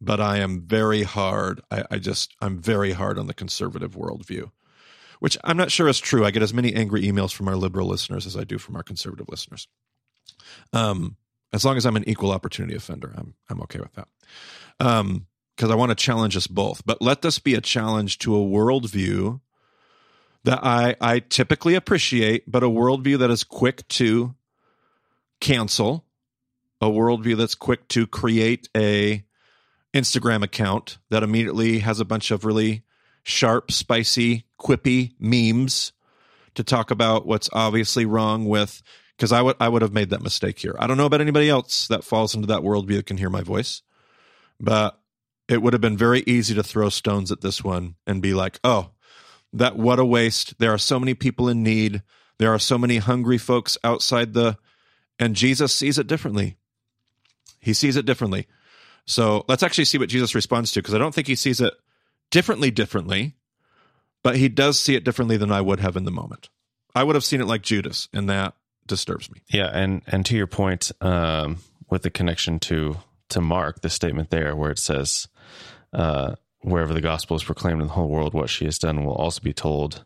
[0.00, 1.60] But I am very hard.
[1.70, 4.52] I, I just, I'm very hard on the conservative worldview,
[5.18, 6.24] which I'm not sure is true.
[6.24, 8.84] I get as many angry emails from our liberal listeners as I do from our
[8.84, 9.66] conservative listeners.
[10.72, 11.16] Um,
[11.52, 14.08] as long as I'm an equal opportunity offender, I'm I'm okay with that.
[14.78, 16.86] Um, because I want to challenge us both.
[16.86, 19.40] But let this be a challenge to a worldview
[20.44, 24.36] that I I typically appreciate, but a worldview that is quick to
[25.40, 26.04] cancel,
[26.80, 29.24] a worldview that's quick to create a
[29.94, 32.82] Instagram account that immediately has a bunch of really
[33.22, 35.92] sharp, spicy, quippy memes
[36.54, 38.82] to talk about what's obviously wrong with
[39.16, 40.76] because I would I would have made that mistake here.
[40.78, 43.42] I don't know about anybody else that falls into that worldview that can hear my
[43.42, 43.82] voice,
[44.60, 45.00] but
[45.48, 48.60] it would have been very easy to throw stones at this one and be like,
[48.62, 48.90] "Oh,
[49.52, 50.58] that what a waste!
[50.58, 52.02] There are so many people in need.
[52.38, 54.56] There are so many hungry folks outside the."
[55.18, 56.56] And Jesus sees it differently.
[57.60, 58.46] He sees it differently.
[59.04, 61.72] So let's actually see what Jesus responds to because I don't think he sees it
[62.30, 63.36] differently, differently,
[64.22, 66.50] but he does see it differently than I would have in the moment.
[66.94, 68.54] I would have seen it like Judas, and that
[68.86, 69.40] disturbs me.
[69.48, 71.58] Yeah, and and to your point, um,
[71.90, 72.96] with the connection to
[73.30, 75.28] to Mark, the statement there where it says,
[75.92, 79.14] uh, "Wherever the gospel is proclaimed in the whole world, what she has done will
[79.14, 80.04] also be told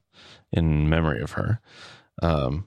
[0.53, 1.61] in memory of her."
[2.21, 2.67] Um,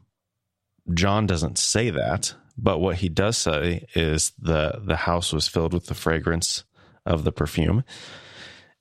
[0.94, 5.74] John doesn't say that, but what he does say is the the house was filled
[5.74, 6.64] with the fragrance
[7.06, 7.84] of the perfume.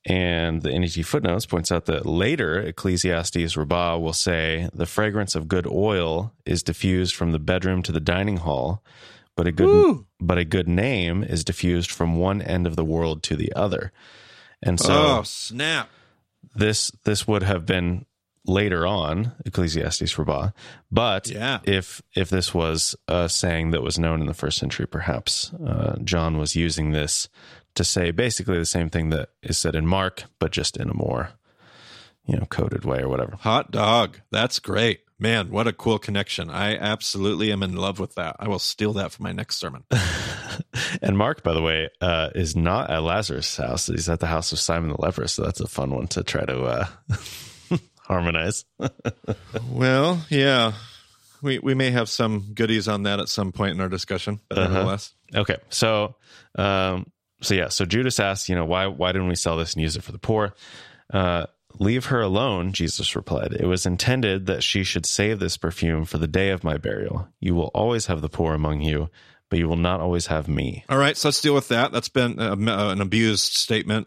[0.06, 5.48] And the NET footnotes points out that later Ecclesiastes Rabbah will say the fragrance of
[5.48, 8.84] good oil is diffused from the bedroom to the dining hall,
[9.34, 10.06] but a good Woo!
[10.20, 13.92] but a good name is diffused from one end of the world to the other.
[14.62, 15.88] And so oh snap!
[16.54, 18.04] this this would have been
[18.46, 20.50] later on Ecclesiastes Rabbah,
[20.90, 21.60] but Yeah.
[21.64, 25.96] if if this was a saying that was known in the first century, perhaps uh,
[26.04, 27.28] John was using this
[27.74, 30.94] to say basically the same thing that is said in Mark, but just in a
[30.94, 31.30] more
[32.26, 33.36] you know coded way or whatever.
[33.40, 34.20] Hot dog.
[34.30, 35.00] That's great.
[35.18, 36.50] Man, what a cool connection.
[36.50, 38.36] I absolutely am in love with that.
[38.40, 39.84] I will steal that for my next sermon.
[41.02, 44.52] and Mark, by the way, uh, is not at Lazarus' house; he's at the house
[44.52, 45.26] of Simon the leper.
[45.28, 46.86] So that's a fun one to try to uh,
[48.04, 48.64] harmonize.
[49.70, 50.72] well, yeah.
[51.42, 54.58] We we may have some goodies on that at some point in our discussion, but
[54.58, 54.68] Uh-huh.
[54.68, 55.12] nevertheless.
[55.34, 56.16] Okay, so
[56.56, 57.10] um,
[57.42, 59.96] so yeah, so Judas asked, you know, why why didn't we sell this and use
[59.96, 60.54] it for the poor?
[61.12, 61.46] Uh,
[61.80, 63.52] Leave her alone, Jesus replied.
[63.52, 67.26] It was intended that she should save this perfume for the day of my burial.
[67.40, 69.10] You will always have the poor among you,
[69.50, 70.84] but you will not always have me.
[70.88, 71.90] All right, so let's deal with that.
[71.90, 74.06] That's been a, an abused statement.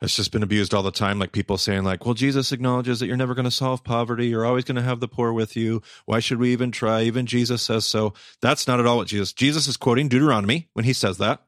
[0.00, 1.18] It's just been abused all the time.
[1.18, 4.28] Like people saying, like, well, Jesus acknowledges that you're never going to solve poverty.
[4.28, 5.82] You're always going to have the poor with you.
[6.04, 7.02] Why should we even try?
[7.02, 8.12] Even Jesus says so.
[8.40, 9.32] That's not at all what Jesus.
[9.32, 11.42] Jesus is quoting Deuteronomy when he says that.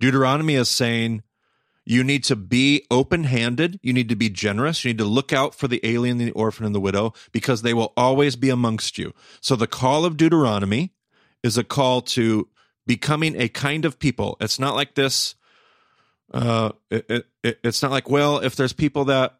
[0.00, 1.22] Deuteronomy is saying
[1.84, 3.78] you need to be open handed.
[3.82, 4.84] You need to be generous.
[4.84, 7.74] You need to look out for the alien, the orphan, and the widow because they
[7.74, 9.12] will always be amongst you.
[9.40, 10.92] So the call of Deuteronomy
[11.42, 12.48] is a call to
[12.86, 14.36] becoming a kind of people.
[14.40, 15.34] It's not like this.
[16.32, 19.38] Uh, it, it, it, it's not like well, if there's people that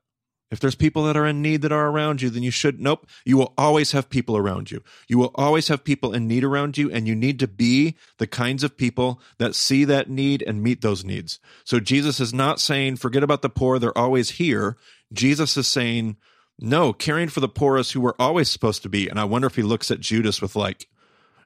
[0.52, 2.78] if there's people that are in need that are around you, then you should.
[2.78, 3.06] Nope.
[3.24, 4.82] You will always have people around you.
[5.08, 8.26] You will always have people in need around you, and you need to be the
[8.26, 11.40] kinds of people that see that need and meet those needs.
[11.64, 14.76] So Jesus is not saying, forget about the poor, they're always here.
[15.10, 16.18] Jesus is saying,
[16.58, 19.08] no, caring for the poor is who we're always supposed to be.
[19.08, 20.86] And I wonder if he looks at Judas with like,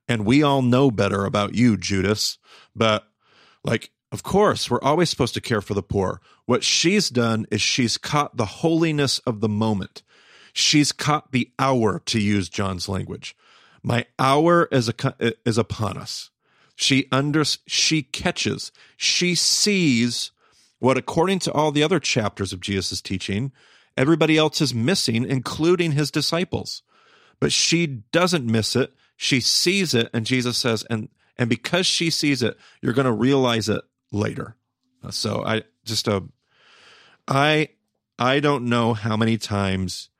[0.09, 2.39] and we all know better about you, Judas,
[2.75, 3.07] but
[3.63, 6.21] like, of course, we're always supposed to care for the poor.
[6.45, 10.03] What she's done is she's caught the holiness of the moment.
[10.53, 13.37] She's caught the hour, to use John's language.
[13.83, 16.31] My hour is, a, is upon us.
[16.77, 20.31] She under, she catches, she sees
[20.79, 23.51] what, according to all the other chapters of Jesus' teaching,
[23.97, 26.83] everybody else is missing, including his disciples.
[27.41, 28.93] But she doesn't miss it.
[29.17, 33.13] She sees it, and Jesus says, and and because she sees it, you're going to
[33.13, 34.57] realize it later.
[35.11, 36.21] So I just uh,
[37.29, 37.69] I
[38.19, 40.11] I don't know how many times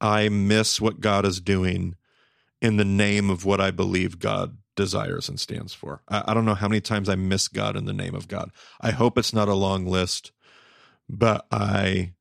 [0.00, 1.96] I miss what God is doing
[2.60, 6.02] in the name of what I believe God desires and stands for.
[6.08, 8.50] I, I don't know how many times I miss God in the name of God.
[8.80, 10.32] I hope it's not a long list,
[11.08, 12.14] but I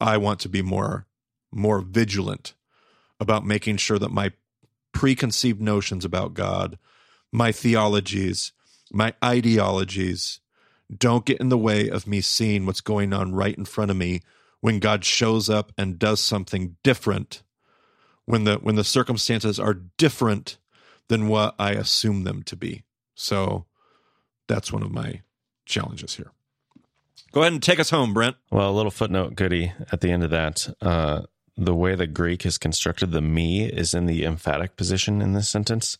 [0.00, 1.06] I want to be more
[1.52, 2.54] more vigilant
[3.20, 4.32] about making sure that my
[4.92, 6.78] preconceived notions about God,
[7.32, 8.52] my theologies,
[8.92, 10.40] my ideologies
[10.98, 13.96] don't get in the way of me seeing what's going on right in front of
[13.96, 14.22] me
[14.60, 17.42] when God shows up and does something different
[18.24, 20.58] when the when the circumstances are different
[21.08, 22.82] than what I assume them to be.
[23.14, 23.66] So
[24.48, 25.20] that's one of my
[25.66, 26.32] challenges here.
[27.32, 28.36] Go ahead and take us home, Brent.
[28.50, 30.74] Well, a little footnote goody at the end of that.
[30.80, 31.22] Uh,
[31.56, 35.48] the way the Greek is constructed, the me is in the emphatic position in this
[35.48, 35.98] sentence,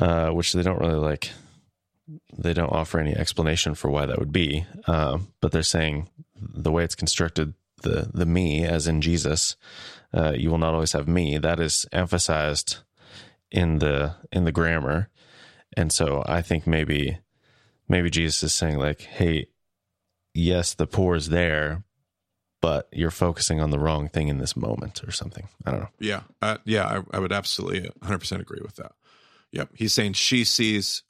[0.00, 1.30] uh, which they don't really like.
[2.36, 6.08] They don't offer any explanation for why that would be, uh, but they're saying
[6.40, 9.56] the way it's constructed, the the me, as in Jesus,
[10.12, 11.38] uh, you will not always have me.
[11.38, 12.78] That is emphasized
[13.50, 15.08] in the in the grammar,
[15.76, 17.18] and so I think maybe
[17.88, 19.46] maybe Jesus is saying like, hey,
[20.34, 21.84] yes, the poor is there,
[22.60, 25.48] but you're focusing on the wrong thing in this moment or something.
[25.66, 25.88] I don't know.
[25.98, 26.22] Yeah.
[26.40, 28.92] Uh, yeah, I, I would absolutely 100% agree with that.
[29.52, 29.70] Yep.
[29.74, 31.02] He's saying she sees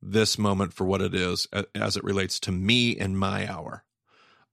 [0.00, 3.84] this moment for what it is as it relates to me and my hour.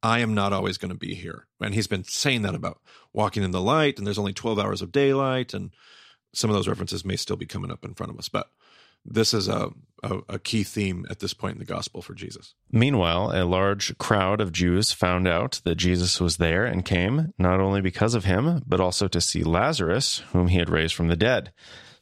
[0.01, 1.47] I am not always going to be here.
[1.60, 2.79] And he's been saying that about
[3.13, 5.71] walking in the light, and there's only 12 hours of daylight, and
[6.34, 8.29] some of those references may still be coming up in front of us.
[8.29, 8.47] But
[9.05, 9.69] this is a,
[10.03, 12.55] a, a, key theme at this point in the gospel for Jesus.
[12.71, 17.60] Meanwhile, a large crowd of Jews found out that Jesus was there and came, not
[17.60, 21.15] only because of him, but also to see Lazarus, whom he had raised from the
[21.15, 21.51] dead.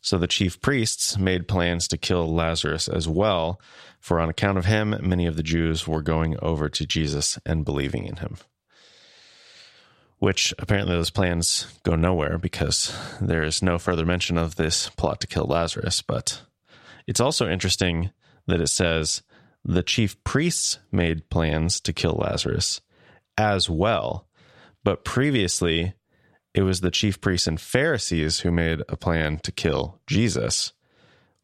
[0.03, 3.61] So the chief priests made plans to kill Lazarus as well,
[4.01, 7.63] for on account of him, many of the Jews were going over to Jesus and
[7.63, 8.35] believing in him.
[10.19, 15.21] Which apparently those plans go nowhere because there is no further mention of this plot
[15.21, 16.41] to kill Lazarus, but
[17.07, 18.11] it's also interesting
[18.45, 19.21] that it says
[19.63, 22.81] the chief priests made plans to kill Lazarus
[23.37, 24.27] as well.
[24.83, 25.93] But previously,
[26.53, 30.73] it was the chief priests and Pharisees who made a plan to kill Jesus.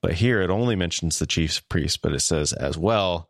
[0.02, 3.30] But here it only mentions the chief priests, but it says as well.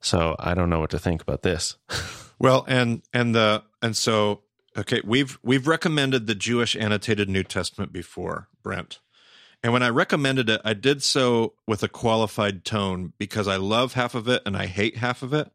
[0.00, 1.76] So I don't know what to think about this.
[2.38, 4.42] well, and and the and so
[4.76, 9.00] okay, we've we've recommended the Jewish annotated New Testament before, Brent.
[9.62, 13.94] And when I recommended it, I did so with a qualified tone because I love
[13.94, 15.50] half of it and I hate half of it.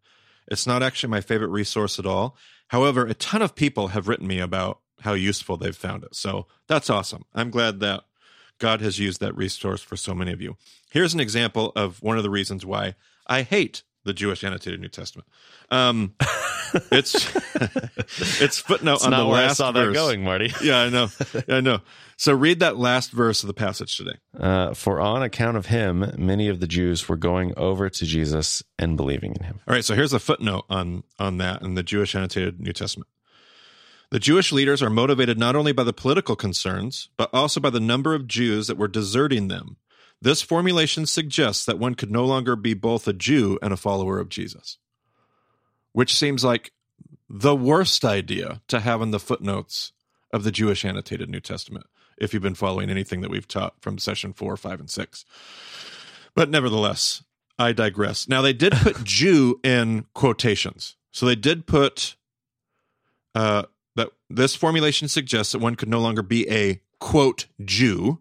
[0.47, 2.35] It's not actually my favorite resource at all.
[2.67, 6.15] However, a ton of people have written me about how useful they've found it.
[6.15, 7.25] So that's awesome.
[7.33, 8.03] I'm glad that
[8.59, 10.55] God has used that resource for so many of you.
[10.91, 12.95] Here's an example of one of the reasons why
[13.27, 15.27] I hate the Jewish annotated New Testament.
[15.71, 16.15] Um,
[16.91, 17.15] it's
[18.41, 19.87] it's footnote it's on the last I saw verse.
[19.87, 20.53] that going, Marty.
[20.61, 21.07] yeah, I know,
[21.49, 21.79] I know.
[22.17, 24.17] So read that last verse of the passage today.
[24.37, 28.63] Uh, For on account of him, many of the Jews were going over to Jesus
[28.77, 29.59] and believing in him.
[29.67, 33.07] All right, so here's a footnote on on that in the Jewish annotated New Testament.
[34.09, 37.79] The Jewish leaders are motivated not only by the political concerns, but also by the
[37.79, 39.77] number of Jews that were deserting them
[40.23, 44.19] this formulation suggests that one could no longer be both a Jew and a follower
[44.19, 44.77] of Jesus,
[45.91, 46.71] which seems like
[47.29, 49.91] the worst idea to have in the footnotes
[50.31, 51.87] of the Jewish annotated New Testament,
[52.17, 55.25] if you've been following anything that we've taught from session four, five, and six.
[56.35, 57.21] But nevertheless,
[57.59, 58.29] I digress.
[58.29, 60.95] Now, they did put Jew in quotations.
[61.11, 62.15] So they did put
[63.35, 63.63] uh,
[64.35, 68.19] this formulation suggests that one could no longer be a quote Jew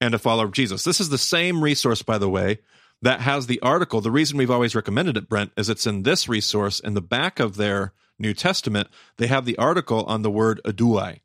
[0.00, 0.84] and a follower of Jesus.
[0.84, 2.58] This is the same resource, by the way,
[3.02, 4.00] that has the article.
[4.00, 7.40] The reason we've always recommended it, Brent, is it's in this resource in the back
[7.40, 8.88] of their New Testament.
[9.16, 11.20] They have the article on the word Ioudaioi,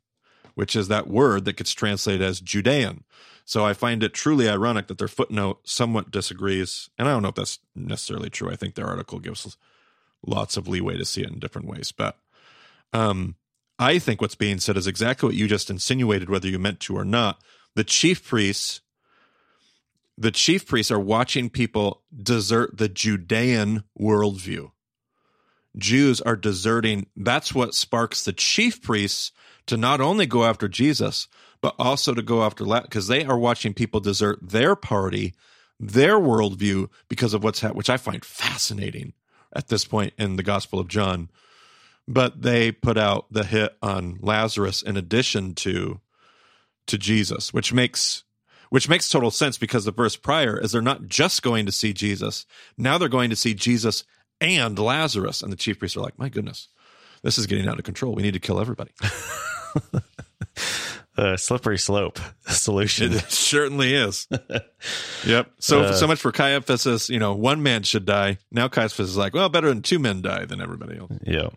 [0.54, 3.04] which is that word that gets translated as Judean.
[3.44, 6.90] So I find it truly ironic that their footnote somewhat disagrees.
[6.98, 8.50] And I don't know if that's necessarily true.
[8.50, 9.56] I think their article gives
[10.26, 11.90] lots of leeway to see it in different ways.
[11.92, 12.18] But
[12.92, 13.36] um,
[13.78, 16.96] I think what's being said is exactly what you just insinuated, whether you meant to
[16.96, 17.40] or not
[17.74, 18.80] the chief priests
[20.20, 24.72] the chief priests are watching people desert the Judean worldview.
[25.76, 27.06] Jews are deserting.
[27.14, 29.30] That's what sparks the chief priests
[29.66, 31.28] to not only go after Jesus,
[31.60, 35.34] but also to go after because they are watching people desert their party,
[35.78, 39.12] their worldview because of what's happened, which I find fascinating
[39.52, 41.30] at this point in the Gospel of John.
[42.10, 46.00] But they put out the hit on Lazarus in addition to
[46.86, 48.24] to Jesus, which makes
[48.70, 51.92] which makes total sense because the verse prior is they're not just going to see
[51.92, 52.46] Jesus.
[52.76, 54.04] Now they're going to see Jesus
[54.40, 55.42] and Lazarus.
[55.42, 56.68] And the chief priests are like, my goodness,
[57.22, 58.14] this is getting out of control.
[58.14, 58.90] We need to kill everybody.
[61.16, 63.12] A slippery slope solution.
[63.12, 64.28] It certainly is.
[65.26, 65.50] yep.
[65.58, 67.10] So uh, so much for Caiaphas.
[67.10, 68.38] You know, one man should die.
[68.52, 71.10] Now Caiaphas is like, well, better than two men die than everybody else.
[71.24, 71.48] Yeah.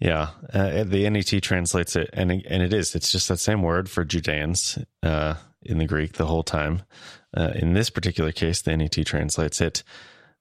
[0.00, 2.94] Yeah, uh, the NET translates it, and and it is.
[2.94, 6.82] It's just that same word for Judeans uh, in the Greek the whole time.
[7.36, 9.82] Uh, in this particular case, the NET translates it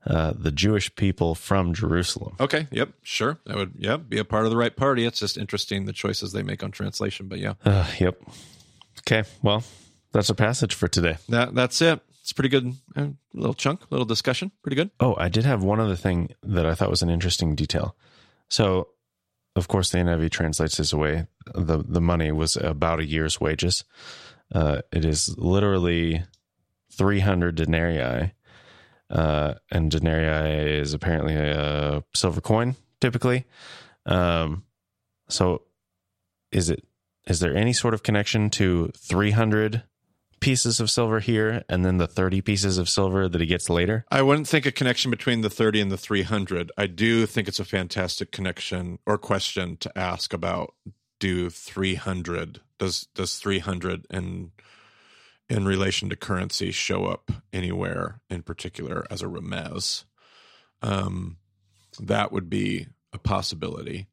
[0.06, 2.36] uh, the Jewish people from Jerusalem.
[2.40, 2.68] Okay.
[2.72, 2.90] Yep.
[3.02, 3.40] Sure.
[3.46, 3.74] That would.
[3.78, 4.10] Yep.
[4.10, 5.06] Be a part of the right party.
[5.06, 7.28] It's just interesting the choices they make on translation.
[7.28, 8.22] But yeah, Uh, yep.
[9.00, 9.24] Okay.
[9.42, 9.64] Well,
[10.12, 11.18] that's our passage for today.
[11.30, 12.00] that that's it.
[12.22, 12.74] It's pretty good.
[12.96, 14.52] A little chunk, little discussion.
[14.62, 14.92] Pretty good.
[15.00, 17.96] Oh, I did have one other thing that I thought was an interesting detail.
[18.50, 18.90] So,
[19.58, 21.28] of course, the NIV translates this away.
[21.54, 23.84] the The money was about a year's wages.
[24.54, 26.24] Uh, it is literally
[26.92, 28.34] three hundred denarii,
[29.10, 33.46] uh, and denarii is apparently a silver coin, typically.
[34.06, 34.64] Um,
[35.28, 35.64] so,
[36.52, 36.86] is it
[37.26, 39.84] is there any sort of connection to three hundred
[40.40, 44.06] pieces of silver here, and then the thirty pieces of silver that he gets later?
[44.12, 46.72] I wouldn't think a connection between the 30 and the 300.
[46.78, 50.74] I do think it's a fantastic connection or question to ask about
[51.20, 54.52] do 300 does does 300 in
[55.50, 60.06] in relation to currency show up anywhere in particular as a remez?
[60.82, 61.38] Um
[62.00, 64.08] that would be a possibility.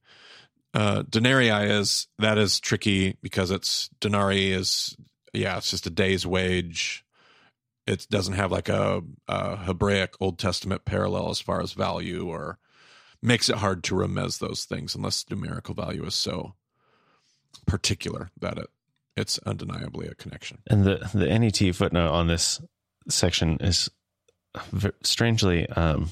[0.72, 4.97] Uh denarii is that is tricky because it's denarii is
[5.35, 7.05] yeah, it's just a day's wage
[7.87, 12.59] it doesn't have like a, a Hebraic Old Testament parallel as far as value, or
[13.22, 16.55] makes it hard to remez those things unless numerical value is so
[17.66, 18.66] particular that it
[19.16, 20.59] it's undeniably a connection.
[20.66, 22.61] And the the NET footnote on this
[23.09, 23.91] section is
[25.03, 26.11] strangely um,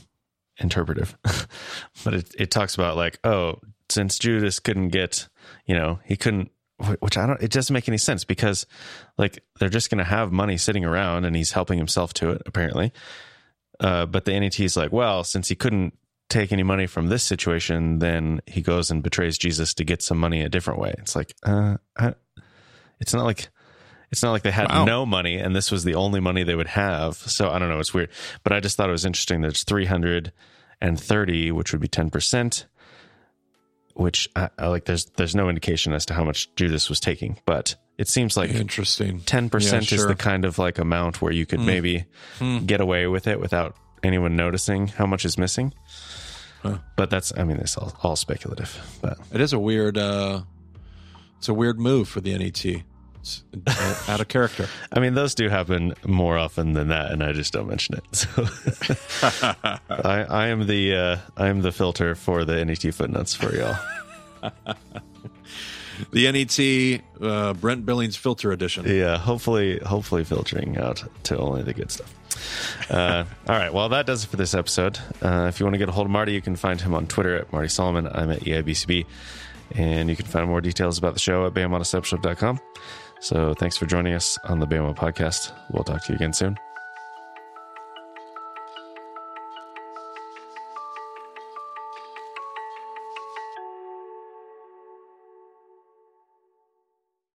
[0.58, 1.16] interpretive,
[2.04, 5.28] but it it talks about like oh since Judas couldn't get
[5.66, 6.50] you know he couldn't
[7.00, 8.66] which I don't it doesn't make any sense because
[9.18, 12.42] like they're just going to have money sitting around and he's helping himself to it
[12.46, 12.92] apparently,
[13.80, 15.96] uh, but the NET is like well since he couldn't
[16.28, 20.18] take any money from this situation then he goes and betrays Jesus to get some
[20.18, 20.94] money a different way.
[20.98, 22.14] It's like uh, I,
[23.00, 23.48] it's not like
[24.10, 24.84] it's not like they had Wow.
[24.84, 27.16] no money and this was the only money they would have.
[27.16, 27.78] So I don't know.
[27.80, 28.10] It's weird,
[28.44, 32.64] but I just thought it was interesting that it's 330, which would be 10%,
[33.94, 37.38] which I, I like, there's, there's no indication as to how much Judas was taking,
[37.46, 39.20] but it seems like Interesting.
[39.20, 40.08] 10% Yeah, is sure.
[40.08, 42.04] the kind of like amount where you could maybe
[42.66, 45.72] get away with it without anyone noticing how much is missing.
[46.62, 46.78] Huh.
[46.96, 49.98] But that's, I mean, it's all, all speculative, but It is a weird.
[49.98, 50.42] uh
[51.38, 52.64] It's a weird move for the NET.
[53.22, 54.68] It's out of character.
[54.92, 58.16] I mean, those do happen more often than that, and I just don't mention it.
[58.16, 58.28] So
[59.88, 63.76] I, I am the uh, I am the filter for the NET footnotes for y'all.
[66.10, 68.86] The NET uh, Brent Billings filter edition.
[68.86, 72.12] Yeah, hopefully, hopefully filtering out to only the good stuff.
[72.90, 74.98] Uh, all right, well, that does it for this episode.
[75.20, 77.06] Uh, if you want to get a hold of Marty, you can find him on
[77.06, 78.08] Twitter at Marty Solomon.
[78.08, 79.06] I'm at EIBCB,
[79.76, 82.60] and you can find more details about the show at BEMAdiscipleship.com.
[83.22, 85.52] So thanks for joining us on the BEMA podcast.
[85.70, 86.58] We'll talk to you again soon.